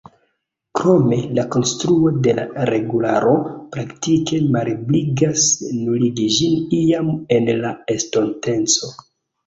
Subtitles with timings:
[0.77, 3.35] Krome, la konstruo de la regularo
[3.77, 5.47] praktike malebligas
[5.85, 8.97] nuligi ĝin iam en la estonteco.